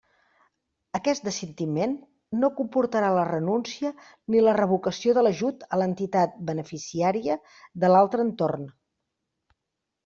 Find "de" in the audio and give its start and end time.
5.19-5.25, 7.85-7.95